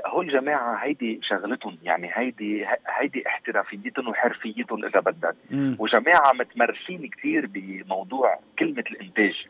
هول 0.06 0.32
جماعة 0.32 0.76
هيدي 0.76 1.20
شغلتهم 1.24 1.78
يعني 1.84 2.10
هيدي 2.14 2.66
هيدي 2.88 3.28
احترافيتهم 3.28 4.08
وحرفيتهم 4.08 4.86
إذا 4.86 5.00
بدك. 5.00 5.36
وجماعة 5.80 6.34
متمرسين 6.34 7.10
كثير 7.10 7.46
بموضوع 7.46 8.40
كلمة 8.60 8.84
الإنتاج. 8.92 9.48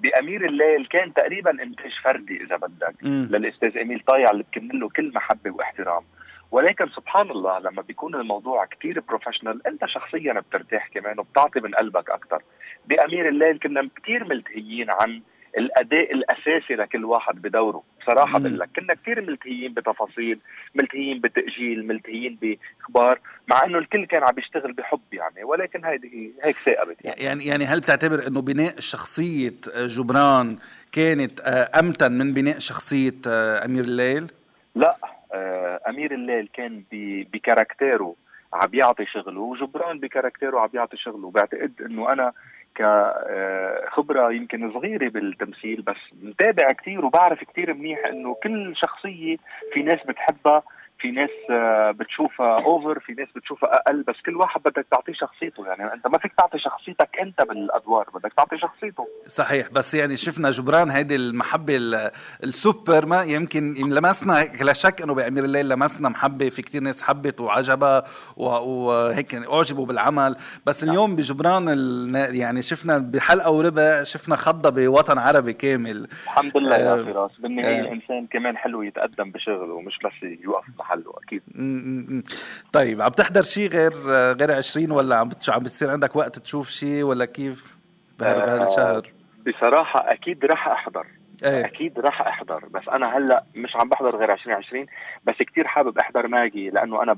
بأمير 0.00 0.46
الليل 0.46 0.86
كان 0.86 1.14
تقريبا 1.14 1.62
إنتاج 1.62 1.92
فردي 2.04 2.42
إذا 2.44 2.56
بدك. 2.56 2.94
للأستاذ 3.02 3.78
اميل 3.78 4.00
طايع 4.00 4.30
اللي 4.30 4.42
بكمل 4.52 4.80
له 4.80 4.88
كل 4.88 5.12
محبة 5.14 5.50
واحترام. 5.50 6.02
ولكن 6.54 6.88
سبحان 6.88 7.30
الله 7.30 7.58
لما 7.58 7.82
بيكون 7.82 8.14
الموضوع 8.14 8.64
كتير 8.64 9.00
professional 9.00 9.66
أنت 9.66 9.86
شخصيا 9.86 10.32
بترتاح 10.32 10.88
كمان 10.88 11.18
وبتعطي 11.20 11.60
من 11.60 11.74
قلبك 11.74 12.10
أكثر 12.10 12.42
بأمير 12.86 13.28
الليل 13.28 13.58
كنا 13.58 13.88
كتير 13.96 14.24
ملتهيين 14.24 14.86
عن 14.90 15.22
الأداء 15.58 16.12
الأساسي 16.12 16.74
لكل 16.74 17.04
واحد 17.04 17.42
بدوره. 17.42 17.82
بصراحة 18.00 18.38
بقول 18.38 18.58
لك 18.58 18.68
كنا 18.76 18.94
كثير 18.94 19.20
ملتهيين 19.20 19.74
بتفاصيل 19.74 20.38
ملتهيين 20.74 21.20
بتأجيل 21.20 21.86
ملتهيين 21.86 22.38
بإخبار 22.42 23.20
مع 23.48 23.64
إنه 23.64 23.78
الكل 23.78 24.06
كان 24.06 24.22
عم 24.22 24.38
يشتغل 24.38 24.72
بحب 24.72 25.00
يعني 25.12 25.44
ولكن 25.44 25.84
هيدي 25.84 26.32
هيك 26.44 26.56
ثاقبت 26.56 27.04
يعني. 27.04 27.22
يعني 27.22 27.46
يعني 27.46 27.64
هل 27.64 27.80
بتعتبر 27.80 28.26
إنه 28.26 28.42
بناء 28.42 28.80
شخصية 28.80 29.60
جبران 29.76 30.58
كانت 30.92 31.40
آه، 31.40 31.80
أمتن 31.80 32.12
من 32.12 32.32
بناء 32.32 32.58
شخصية 32.58 33.20
آه، 33.28 33.64
أمير 33.64 33.84
الليل؟ 33.84 34.30
لا. 34.74 34.96
آه، 35.04 35.13
أمير 35.88 36.14
الليل 36.14 36.48
كان 36.52 36.82
بكاركتيره 37.32 38.14
عم 38.52 38.70
يعطي 38.74 39.06
شغله 39.06 39.40
وجبران 39.40 39.98
بكاركتيره 39.98 40.60
عم 40.60 40.68
يعطي 40.74 40.96
شغله. 40.96 41.30
بعتقد 41.30 41.72
إنه 41.80 42.12
أنا 42.12 42.32
كخبره 42.74 44.32
يمكن 44.32 44.72
صغيرة 44.72 45.08
بالتمثيل 45.08 45.82
بس 45.82 45.96
متابع 46.22 46.68
كثير 46.68 47.04
وبعرف 47.04 47.44
كثير 47.44 47.74
منيح 47.74 48.06
إنه 48.06 48.34
كل 48.42 48.76
شخصية 48.76 49.36
في 49.72 49.82
ناس 49.82 49.98
بتحبها 50.08 50.62
في 50.98 51.10
ناس 51.10 51.30
آه، 51.50 51.90
بتشوفها 51.90 52.64
over 52.64 53.00
في 53.00 53.12
ناس 53.12 53.28
بتشوفها 53.36 53.74
أقل 53.74 54.02
بس 54.02 54.14
كل 54.26 54.36
واحد 54.36 54.60
بدك 54.64 54.86
تعطيه 54.90 55.12
شخصيته. 55.12 55.66
يعني 55.66 55.92
أنت 55.92 56.06
ما 56.06 56.18
فيك 56.18 56.32
تعطي 56.38 56.58
شخصيتك 56.58 57.08
أنت 57.20 57.42
بالأدوار 57.42 58.10
بدك 58.14 58.32
تعطي 58.36 58.58
شخصيته. 58.58 59.08
صحيح 59.26 59.70
بس 59.72 59.94
يعني 59.94 60.16
شفنا 60.16 60.50
جبران 60.50 60.90
هيدي 60.90 61.16
المحبة 61.16 61.76
السوبر 62.44 63.06
ما 63.06 63.22
يمكن 63.22 63.74
لمسنا 63.74 64.44
لا 64.62 64.72
شك 64.72 65.02
إنه 65.02 65.14
بأمير 65.14 65.44
الليل 65.44 65.68
لمسنا 65.68 66.08
محبة. 66.08 66.48
في 66.48 66.62
كتير 66.62 66.82
ناس 66.82 67.02
حبت 67.02 67.40
وعجبها 67.40 68.02
وهيك 68.36 69.34
أعجبوا 69.34 69.86
بالعمل. 69.86 70.36
بس 70.66 70.84
نعم. 70.84 70.92
اليوم 70.92 71.16
بجبران 71.16 71.68
يعني 72.14 72.62
شفنا 72.62 72.98
بحلقة 72.98 73.50
وربع 73.50 74.02
شفنا 74.02 74.36
خضة 74.36 74.70
بوطن 74.70 75.18
عربي 75.18 75.52
كامل. 75.52 76.08
الحمد 76.24 76.56
لله 76.56 76.76
آه 76.76 76.98
يا 76.98 77.12
فراس. 77.12 77.30
بالنهاية 77.38 77.78
آه. 77.78 77.80
الإنسان 77.80 78.26
كمان 78.26 78.56
حلو 78.56 78.82
يتقدم 78.82 79.30
بشغله 79.30 79.80
مش 79.80 79.98
بس 80.04 80.12
يوقف. 80.22 80.64
محله 80.84 81.12
أكيد 81.24 81.42
طيب 82.72 83.02
عم 83.02 83.10
تحضر 83.10 83.42
شيء 83.42 83.70
غير 83.70 83.92
غير 84.40 84.52
20 84.52 84.90
ولا 84.90 85.16
عم 85.16 85.30
عم 85.48 85.62
بتصير 85.62 85.90
عندك 85.90 86.16
وقت 86.16 86.38
تشوف 86.38 86.68
شيء 86.68 87.02
ولا 87.02 87.24
كيف 87.24 87.76
بهالشهر؟ 88.18 88.96
آه 88.96 89.50
بصراحة 89.50 90.12
أكيد 90.12 90.44
رح 90.44 90.68
أحضر 90.68 91.06
إيه. 91.44 91.64
أكيد 91.64 91.98
راح 91.98 92.20
أحضر 92.20 92.64
بس 92.70 92.88
أنا 92.88 93.16
هلأ 93.18 93.44
مش 93.56 93.76
عم 93.76 93.88
بحضر 93.88 94.16
غير 94.16 94.32
2020 94.32 94.86
بس 95.24 95.34
كتير 95.34 95.66
حابب 95.66 95.98
أحضر 95.98 96.28
ماجي 96.28 96.70
لأنه 96.70 97.02
أنا 97.02 97.16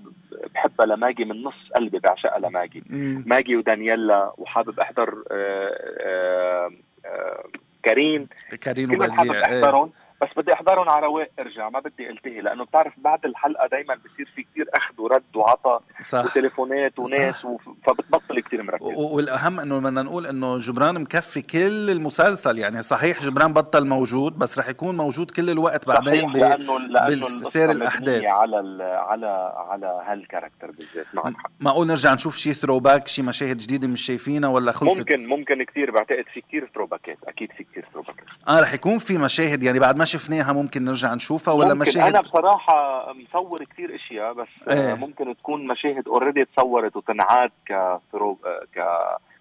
بحبها 0.54 0.86
لماجي 0.86 1.24
من 1.24 1.42
نص 1.42 1.70
قلبي 1.76 1.98
بعشقها 1.98 2.38
لماجي 2.38 2.82
مم. 2.90 3.24
ماجي 3.26 3.56
ودانييلا 3.56 4.32
وحابب 4.38 4.80
أحضر 4.80 5.24
آآ 5.30 5.34
آه، 5.34 5.70
آآ 6.00 6.70
آه، 7.06 7.08
آآ 7.08 7.42
كريم 7.84 8.28
كريم 8.62 8.90
وبديع 8.90 9.14
حابب 9.14 9.30
احضرهم 9.30 9.86
إيه. 9.86 10.05
بس 10.22 10.28
بدي 10.36 10.52
احضرهم 10.52 10.88
على 10.88 11.06
رواق 11.06 11.30
ارجع 11.38 11.68
ما 11.68 11.80
بدي 11.80 12.10
ألتهي 12.10 12.40
لأنه 12.40 12.64
بتعرف 12.64 12.92
بعد 12.96 13.24
الحلقة 13.24 13.66
دائما 13.66 13.94
بصير 13.94 14.32
في 14.34 14.42
كثير 14.42 14.68
أخذ 14.74 15.00
ورد 15.02 15.22
وعطى 15.34 15.78
صح. 16.00 16.24
وتليفونات 16.24 16.98
وناس 16.98 17.44
و... 17.44 17.56
فبتبطل 17.86 18.40
كثير 18.40 18.62
مركز. 18.62 18.86
والأهم 18.96 19.60
إنه 19.60 19.78
بدنا 19.78 20.02
نقول 20.02 20.26
إنه 20.26 20.58
جبران 20.58 21.00
مكفي 21.00 21.42
كل 21.42 21.90
المسلسل 21.90 22.58
يعني 22.58 22.82
صحيح 22.82 23.22
جبران 23.22 23.52
بطل 23.52 23.86
موجود 23.86 24.38
بس 24.38 24.58
رح 24.58 24.68
يكون 24.68 24.96
موجود 24.96 25.30
كل 25.30 25.50
الوقت 25.50 25.88
بعدين 25.88 26.32
ب... 26.32 26.36
لأنه 26.36 27.40
بسير 27.42 27.70
الأحداث. 27.70 28.24
على 28.26 28.60
ال... 28.60 28.82
على 28.82 29.52
على 29.56 30.02
هالكاركتر 30.06 30.70
بالذات 30.70 31.06
معك 31.14 31.34
حق. 31.36 31.50
معقول 31.60 31.86
نرجع 31.86 32.14
نشوف 32.14 32.36
شيء 32.36 32.52
throwback 32.52 33.08
شيء 33.08 33.24
مشاهد 33.24 33.56
جديدة 33.56 33.88
مش 33.88 34.02
شايفينها 34.02 34.50
ولا 34.50 34.72
خلصت؟ 34.72 34.98
ممكن 34.98 35.26
ممكن 35.26 35.62
كثير 35.62 35.90
بعتقد 35.90 36.24
في 36.34 36.40
كثير 36.40 36.70
throw 36.74 36.88
أكيد 37.28 37.52
في 37.52 37.64
كثير 37.64 37.88
throwback 37.92 38.02
ات 38.02 38.26
آه 38.48 38.60
رح 38.60 38.74
يكون 38.74 38.98
في 38.98 39.18
مشاهد 39.18 39.62
يعني 39.62 39.78
بعد 39.78 39.96
ما 39.96 40.04
شفناها 40.04 40.52
ممكن 40.52 40.84
نرجع 40.84 41.14
نشوفها 41.14 41.54
ولا 41.54 41.74
ممكن 41.74 41.78
مشاهد 41.78 42.06
أنا 42.06 42.20
بصراحة 42.20 43.06
مصور 43.12 43.64
كثير 43.64 43.94
أشياء 43.94 44.32
بس 44.32 44.48
إيه. 44.68 44.94
ممكن 44.94 45.36
تكون 45.36 45.66
مشاهد 45.66 46.08
already 46.08 46.44
تصورت 46.44 46.96
وتنعاد 46.96 47.50
ك 47.66 47.78
throw 47.78 48.38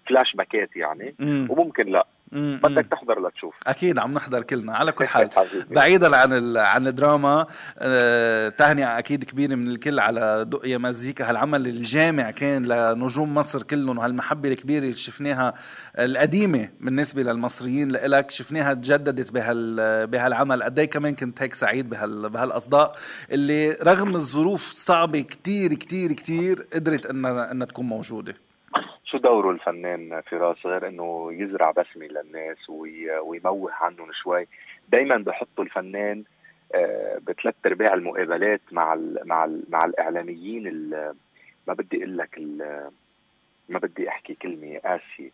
ك 0.06 0.09
flashback 0.09 0.36
ات 0.36 0.76
يعني 0.76 1.14
مم. 1.18 1.46
وممكن 1.50 1.86
لا. 1.86 2.06
بدك 2.32 2.86
تحضر 2.90 3.28
لتشوف. 3.28 3.54
أكيد 3.66 3.98
عم 3.98 4.14
نحضر 4.14 4.42
كلنا. 4.42 4.72
على 4.72 4.92
كل 4.92 5.06
حال 5.06 5.30
بعيدا 5.70 6.16
عن 6.16 6.56
عن 6.56 6.86
الدراما 6.86 7.46
آه 7.78 8.48
تهنئة 8.48 8.98
أكيد 8.98 9.24
كبيرة 9.24 9.54
من 9.54 9.68
الكل 9.68 9.98
على 10.00 10.44
دقيا 10.48 10.78
مزيكا. 10.78 11.30
هالعمل 11.30 11.66
الجامع 11.66 12.30
كان 12.30 12.66
لنجوم 12.66 13.34
مصر 13.34 13.62
كلهم 13.62 13.98
وهالمحبة 13.98 14.48
الكبيرة 14.48 14.82
اللي 14.82 14.92
شفناها 14.96 15.54
القديمة 15.98 16.68
بالنسبة 16.80 17.22
للمصريين 17.22 17.88
لإلك 17.88 18.30
شفناها 18.30 18.74
تجددت 18.74 19.32
بهال 19.32 20.06
بهالعمل. 20.06 20.62
قد 20.62 20.78
إيه 20.78 20.86
كمان 20.90 21.14
كنت 21.14 21.42
هيك 21.42 21.54
سعيد 21.54 21.88
بهال 21.90 22.30
بهالأصداء 22.30 22.96
اللي 23.30 23.72
رغم 23.72 24.14
الظروف 24.14 24.62
صعبة 24.62 25.20
كتير 25.20 25.74
كتير 25.74 26.12
كتير 26.12 26.66
قدرت 26.74 27.06
إنها 27.06 27.52
إنها 27.52 27.66
تكون 27.66 27.86
موجودة. 27.86 28.34
شو 29.06 29.18
دوره 29.18 29.50
الفنان 29.50 30.20
فراس 30.20 30.66
غير 30.66 30.88
إنه 30.88 31.32
يزرع 31.32 31.70
بسمة 31.70 32.06
للناس 32.06 32.70
ويموه 33.22 33.72
عنهم 33.72 34.12
شوي. 34.12 34.46
دائما 34.88 35.16
بحطوا 35.16 35.64
الفنان 35.64 36.24
آه، 36.74 37.18
بثلاث 37.26 37.54
أرباع 37.66 37.94
المقابلات 37.94 38.60
مع 38.72 38.94
ال 38.94 39.18
مع 39.24 39.44
ال 39.44 39.64
مع 39.68 39.84
الإعلاميين 39.84 40.90
ما 41.66 41.74
بدي 41.74 41.96
أقول 41.96 42.18
لك 42.18 42.38
ما 43.68 43.78
بدي 43.78 44.08
أحكي 44.08 44.34
كلمة 44.34 44.78
قاسية. 44.84 45.30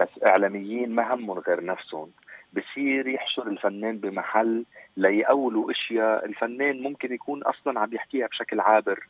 بس 0.00 0.08
إعلاميين 0.26 0.94
ما 0.94 1.14
همهم 1.14 1.38
غير 1.38 1.64
نفسهم. 1.64 2.10
بصير 2.52 3.08
يحشر 3.08 3.46
الفنان 3.46 3.98
بمحل 3.98 4.64
ليقولوا 4.96 5.70
أشياء 5.70 6.24
الفنان 6.24 6.82
ممكن 6.82 7.14
يكون 7.14 7.42
أصلا 7.42 7.80
عم 7.80 7.94
يحكيها 7.94 8.26
بشكل 8.26 8.60
عابر. 8.60 9.06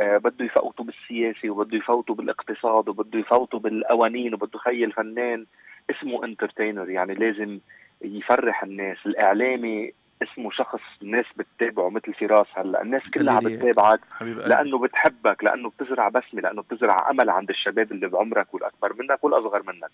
بده 0.00 0.44
يفوتوا 0.44 0.84
بالسياسة 0.84 1.50
وبده 1.50 1.76
يفوتوا 1.78 2.14
بالاقتصاد 2.14 2.88
وبده 2.88 3.18
يفوتوا 3.18 3.58
بالقوانين 3.60 4.34
وبده 4.34 4.50
يخلي 4.54 4.84
الفنان 4.84 5.46
اسمه 5.90 6.24
انترتينر 6.24 6.90
يعني 6.90 7.14
لازم 7.14 7.58
يفرح 8.02 8.62
الناس. 8.62 8.96
الإعلامي 9.06 9.92
اسمه 10.22 10.50
شخص 10.50 10.80
الناس 11.02 11.24
بتتابعه 11.36 11.88
مثل 11.90 12.14
فراس 12.14 12.46
هلأ. 12.54 12.82
الناس 12.82 13.10
كلها 13.10 13.34
عم 13.34 13.44
بتتابعك 13.44 14.00
لأنه 14.20 14.78
بتحبك 14.78 15.44
لأنه 15.44 15.70
بتزرع 15.70 16.08
بسمة 16.08 16.40
لأنه 16.40 16.62
بتزرع 16.62 17.10
أمل 17.10 17.30
عند 17.30 17.50
الشباب 17.50 17.92
اللي 17.92 18.08
بعمرك 18.08 18.54
والأكبر 18.54 18.92
منك 18.98 19.24
والأصغر 19.24 19.62
منك. 19.62 19.90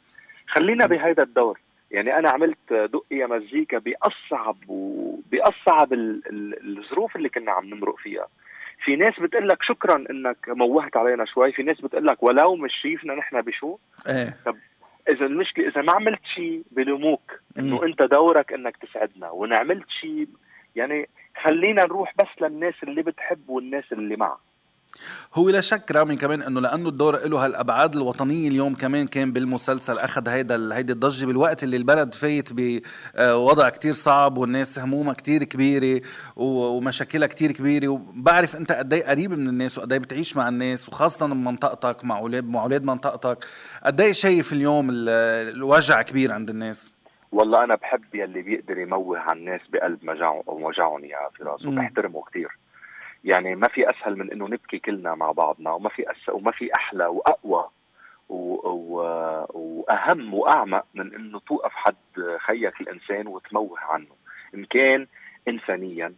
خلينا 0.47 0.87
بهيدا 0.87 1.23
الدور. 1.23 1.61
يعني 1.91 2.19
أنا 2.19 2.31
عملت 2.31 2.73
دقية 2.73 3.27
مزيكا 3.27 3.79
بأصعب 3.79 4.57
وباصعب 4.69 5.93
الظروف 5.93 7.17
اللي 7.17 7.29
كنا 7.29 7.53
عم 7.53 7.65
نمرق 7.65 7.97
فيها. 7.99 8.27
في 8.85 8.97
ناس 8.97 9.21
بتقول 9.21 9.49
لك 9.49 9.63
شكرا 9.63 10.05
إنك 10.11 10.37
موهت 10.49 10.97
علينا 10.97 11.25
شوي 11.25 11.53
في 11.53 11.63
ناس 11.63 11.81
بتقول 11.81 12.07
لك 12.07 12.23
ولو 12.23 12.57
مش 12.57 12.73
شايفنا 12.83 13.15
نحن 13.15 13.41
بشو؟ 13.41 13.79
إيه. 14.09 14.37
طب 14.47 14.57
إذا 15.11 15.27
المشكلة 15.27 15.69
إذا 15.69 15.83
ما 15.83 15.93
عملت 15.93 16.21
شيء 16.35 16.63
بلوموك 16.71 17.41
إنه 17.59 17.85
أنت 17.85 18.03
دورك 18.03 18.53
إنك 18.53 18.77
تسعدنا 18.77 19.31
وإن 19.31 19.55
عملت 19.55 19.91
شيء 20.01 20.29
يعني 20.77 21.09
خلينا 21.43 21.85
نروح 21.85 22.15
بس 22.19 22.43
للناس 22.43 22.75
اللي 22.83 23.03
بتحب 23.03 23.49
والناس 23.49 23.85
اللي 23.93 24.17
معك. 24.17 24.39
هو 25.35 25.51
لا 25.51 25.61
شك 25.61 25.93
رامي 25.93 26.17
كمان 26.17 26.43
إنه 26.43 26.61
لأنه 26.61 26.89
الدور 26.89 27.29
له 27.29 27.45
هالابعاد 27.45 27.97
الوطنية 27.97 28.49
اليوم 28.49 28.75
كمان 28.75 29.07
كان 29.07 29.33
بالمسلسل 29.33 29.99
أخذ 29.99 30.29
هيدا 30.29 30.77
هيدي 30.77 30.93
الضجة 30.93 31.27
بالوقت 31.27 31.65
اللي 31.65 31.77
البلد 31.77 32.15
فايت 32.15 32.49
بوضع 32.53 33.69
كتير 33.69 33.93
صعب 33.93 34.39
والناس 34.39 34.79
همومها 34.79 35.15
كتير 35.15 35.45
كبيرة 35.45 36.01
ومشاكلها 36.37 37.29
كتير 37.29 37.53
كبيرة 37.53 37.89
وبعرف 37.89 38.57
أنت 38.57 38.73
قد 38.73 38.93
إيه 38.93 39.05
قريب 39.05 39.31
من 39.31 39.49
الناس 39.49 39.79
وقد 39.79 39.93
إيه 39.93 40.01
بتعيش 40.01 40.37
مع 40.37 40.49
الناس 40.49 40.89
وخاصة 40.89 41.27
بمنطقتك 41.27 42.05
مع 42.05 42.19
أولاد 42.19 42.49
مع 42.49 42.63
أولاد 42.63 42.85
منطقتك. 42.85 43.45
قد 43.85 44.01
إيه 44.01 44.13
شايف 44.13 44.53
اليوم 44.53 44.87
الوجع 44.91 46.03
كبير 46.03 46.33
عند 46.33 46.51
الناس؟ 46.51 46.93
والله 47.33 47.65
أنا 47.65 47.75
بحب 47.75 48.15
يلي 48.15 48.43
بيقدر 48.43 48.79
يموه 48.79 49.19
على 49.19 49.39
الناس 49.39 49.61
بقلب 49.73 50.05
مجاعهم 50.05 50.43
أو 50.49 50.69
وجعهم 50.69 51.05
يا 51.05 51.17
فراس 51.39 51.67
وبحترمه 51.67 52.23
كثير 52.31 52.49
يعني 53.25 53.55
ما 53.55 53.69
في 53.69 53.91
أسهل 53.91 54.17
من 54.19 54.33
إنه 54.33 54.49
نبكي 54.49 54.79
كلنا 54.79 55.15
مع 55.15 55.31
بعضنا 55.33 55.73
وما 55.73 55.89
في 55.89 56.11
أس... 56.11 56.29
وما 56.29 56.51
في 56.51 56.71
أحلى 56.77 57.07
وأقوى 57.07 57.69
و... 58.29 58.37
و... 58.69 58.97
وأهم 59.55 60.35
وأعمق 60.35 60.85
من 60.95 61.15
إنه 61.15 61.41
توقف 61.41 61.73
حد 61.73 62.37
خيك 62.39 62.81
الإنسان 62.81 63.27
وتموه 63.27 63.81
عنه. 63.81 64.07
إن 64.55 64.65
كان 64.65 65.07
انسانيا 65.49 66.15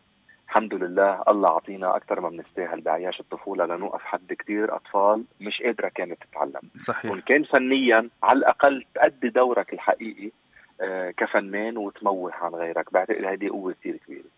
الحمد 0.48 0.74
لله 0.74 1.22
الله 1.28 1.50
عطينا 1.50 1.96
أكثر 1.96 2.20
ما 2.20 2.28
بنستاهل 2.28 2.80
بعياش 2.80 3.20
الطفولة 3.20 3.66
لنوقف 3.66 4.00
حد 4.00 4.32
كثير 4.32 4.76
أطفال 4.76 5.24
مش 5.40 5.62
قادرة 5.62 5.88
كانت 5.88 6.18
تتعلم. 6.22 6.70
صحيح. 6.76 7.10
وإن 7.10 7.20
كان 7.20 7.44
فنيا 7.44 8.08
على 8.22 8.38
الأقل 8.38 8.84
تأدي 8.94 9.28
دورك 9.28 9.72
الحقيقي 9.72 10.30
آه 10.80 11.10
كفنان 11.10 11.76
وتموه 11.76 12.34
عن 12.34 12.54
غيرك. 12.54 12.92
بعتقد 12.92 13.24
هذه 13.24 13.48
قوة 13.48 13.72
كثير 13.72 13.96
كبيرة. 13.96 14.36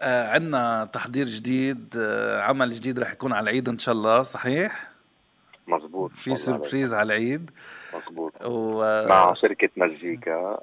عندنا 0.00 0.84
تحضير 0.92 1.26
جديد 1.26 1.94
آه 1.98 2.40
عمل 2.40 2.70
جديد 2.70 2.98
رح 3.00 3.12
يكون 3.12 3.32
على 3.32 3.44
العيد 3.44 3.68
إن 3.68 3.78
شاء 3.78 3.94
الله 3.94 4.22
صحيح؟ 4.22 4.96
مظبوط 5.68 6.10
في 6.10 6.36
سربريز 6.36 6.94
على 6.94 7.06
العيد. 7.06 7.50
مظبوط. 7.94 8.32
و... 8.46 8.80
مع 9.08 9.34
شركة 9.34 9.68
مزيكا 9.76 10.58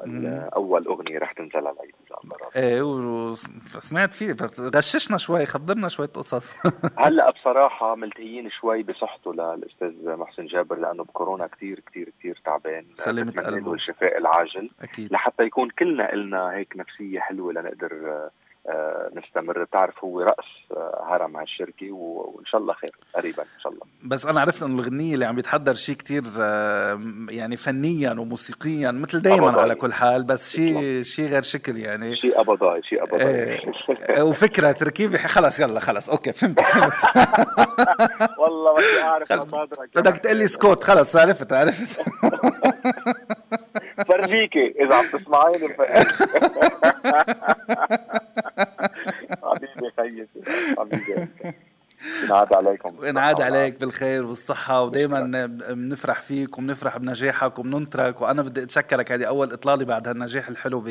أول 0.56 0.86
أغنية 0.86 1.20
رح 1.20 1.32
تنزل 1.32 1.58
على 1.58 1.72
العيد 1.72 1.96
إن 2.02 2.08
شاء 2.10 2.20
الله 2.24 2.38
إيه 2.56 2.82
وسمعت 2.82 4.14
فيه 4.14 4.36
غششنا 4.76 5.18
شوي 5.18 5.46
خبرنا 5.46 5.90
شوية 5.90 6.08
قصص 6.08 6.56
هلأ 7.06 7.32
بصراحة 7.32 7.96
ملتهيين 7.96 8.50
شوي 8.50 8.84
بصحته 8.84 9.34
للأستاذ 9.34 10.16
محسن 10.16 10.46
جابر 10.46 10.76
لأنه 10.76 11.04
بكورونا 11.04 11.48
كتير 11.48 11.80
كتير 11.80 12.12
كتير 12.20 12.42
تعبان. 12.46 12.86
سلمت 12.96 13.40
قلبه. 13.40 13.74
الشفاء 13.74 14.18
العاجل. 14.18 14.70
أكيد. 14.82 15.14
لحتى 15.14 15.44
يكون 15.44 15.70
كلنا 15.70 16.14
إلنا 16.14 16.52
هيك 16.52 16.74
نفسية 16.78 17.20
حلوة 17.20 17.54
لنقدر 17.54 17.92
آه، 17.94 18.32
نستمر. 19.16 19.64
بتعرف 19.64 20.04
هو 20.04 20.22
رأس 20.22 20.46
آه، 20.72 21.06
هرم 21.10 21.38
هالشركه 21.38 21.92
وإن 21.92 22.46
شاء 22.46 22.62
الله 22.62 22.74
خير. 22.74 22.96
قريبا 23.16 23.44
إن 23.44 23.60
شاء 23.64 23.72
الله. 23.72 23.82
بس 24.04 24.26
أنا 24.26 24.42
عرفت 24.42 24.64
انه 24.64 24.80
الغنيه 24.80 25.14
اللي 25.14 25.26
عم 25.26 25.40
يتحضر 25.40 25.74
شيء 25.74 25.96
كتير 25.96 26.24
آه، 26.42 27.02
يعني 27.30 27.58
فنيا 27.58 28.12
وموسيقيا 28.12 28.92
مثل 28.92 29.22
دائما 29.22 29.62
على 29.62 29.76
كل 29.76 29.94
حال 29.94 30.24
بس 30.24 30.56
شيء 30.56 31.02
شيء 31.02 31.26
غير 31.26 31.42
شكل 31.42 31.78
يعني. 31.78 32.16
شيء 32.16 32.40
ابضاي 32.40 32.84
شيء 32.84 33.04
ابضاي 33.04 33.28
إيه. 33.28 34.22
وفكرة 34.22 34.72
تركيبه 34.72 35.18
خلص 35.18 35.60
يلا 35.60 35.80
خلص 35.80 36.10
okay 36.10 36.34
فهمت 36.34 36.62
فهمت. 36.62 36.94
والله 38.40 38.74
ما 38.74 39.04
أعرف 39.04 39.34
بدك 39.96 40.18
تقول 40.18 40.38
لي 40.38 40.48
سكوت 40.48 40.84
خلص 40.84 41.16
عرفت 41.16 41.54
عرفت. 41.54 42.02
فرجيكي 44.08 44.74
إذا 44.80 44.96
عم 44.96 45.06
تسمعيني. 45.06 45.68
ينعاد 52.24 52.54
عليكم. 52.54 53.06
ينعاد 53.06 53.42
عليك 53.42 53.80
بالخير 53.80 54.26
والصحة 54.26 54.84
ودايما 54.84 55.46
بنفرح 55.46 56.22
فيك 56.22 56.58
وبنفرح 56.58 56.98
بنجاحك 56.98 57.60
وبننطرك 57.60 58.22
وأنا 58.22 58.42
بدي 58.42 58.64
أتشكرك. 58.64 59.12
هذه 59.12 59.24
أول 59.24 59.54
إطلالي 59.54 59.86
بعد 59.86 60.08
هالنجاح 60.08 60.48
الحلو 60.48 60.82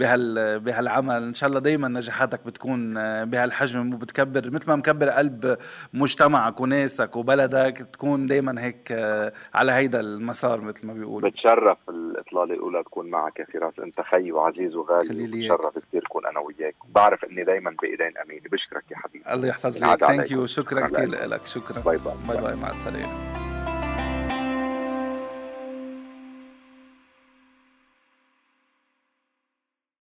بهال 0.00 0.60
بهالعمل. 0.60 1.22
إن 1.22 1.34
شاء 1.34 1.48
الله 1.48 1.60
دائما 1.60 1.88
نجاحاتك 1.88 2.46
بتكون 2.46 2.94
بهالحجم 3.24 3.94
وبتكبر. 3.94 4.50
مثل 4.50 4.70
ما 4.70 4.76
مكبر 4.76 5.08
قلب 5.08 5.56
مجتمعك 5.94 6.60
وناسك 6.60 7.16
وبلدك 7.16 7.88
تكون 7.92 8.26
دائما 8.26 8.64
هيك 8.64 8.92
على 9.54 9.72
هيدا 9.72 10.00
المسار 10.00 10.60
مثل 10.60 10.86
ما 10.86 10.92
بيقولوا. 10.92 11.30
بتشرف 11.30 11.78
الإطلالة 11.88 12.54
الأولى 12.54 12.82
تكون 12.82 13.10
معك 13.10 13.38
يا 13.38 13.46
فراس. 13.52 13.74
أنت 13.78 14.00
خي 14.00 14.32
وعزيز 14.32 14.74
وغالي 14.74 15.26
بتشرف 15.26 15.78
كثير 15.88 16.04
كون 16.08 16.26
أنا 16.26 16.40
وياك. 16.40 16.74
بعرف 16.94 17.24
إني 17.24 17.44
دائما 17.44 17.76
بإيدين 17.82 18.18
امين 18.18 18.42
بشكرك 18.52 18.84
يا 18.90 18.96
حبيبي. 18.96 19.24
الله 19.32 19.48
يحفظ 19.48 19.84
لك 19.84 20.00
thank 20.00 20.30
you 20.30 20.46
شكرا 20.46 20.86
كثير 20.86 21.08
لك. 21.08 21.46
شكرا. 21.46 21.80
bye 21.82 21.98
bye. 21.98 22.14
bye 22.28 22.40
bye. 22.42 22.56
مع 22.56 22.70
السلامة. 22.70 23.49